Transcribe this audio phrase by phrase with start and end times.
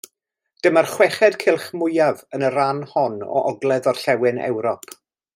[0.67, 4.89] Dyma'r chweched cylch mwyaf yn y rhan hon o Ogledd-orllewin Ewrop.